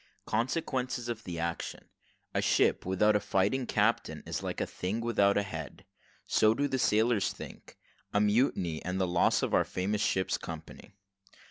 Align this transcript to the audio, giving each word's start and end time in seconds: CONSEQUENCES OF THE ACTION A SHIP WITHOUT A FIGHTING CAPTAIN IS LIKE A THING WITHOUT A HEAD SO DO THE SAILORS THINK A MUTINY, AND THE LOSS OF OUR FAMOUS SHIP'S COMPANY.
CONSEQUENCES 0.25 1.09
OF 1.09 1.23
THE 1.25 1.37
ACTION 1.37 1.87
A 2.33 2.41
SHIP 2.41 2.87
WITHOUT 2.87 3.15
A 3.15 3.19
FIGHTING 3.19 3.67
CAPTAIN 3.67 4.23
IS 4.25 4.41
LIKE 4.41 4.59
A 4.59 4.65
THING 4.65 4.99
WITHOUT 4.99 5.37
A 5.37 5.43
HEAD 5.43 5.85
SO 6.25 6.55
DO 6.55 6.67
THE 6.67 6.79
SAILORS 6.79 7.31
THINK 7.33 7.77
A 8.11 8.19
MUTINY, 8.19 8.83
AND 8.83 8.99
THE 8.99 9.05
LOSS 9.05 9.43
OF 9.43 9.53
OUR 9.53 9.63
FAMOUS 9.63 10.01
SHIP'S 10.01 10.39
COMPANY. 10.39 10.95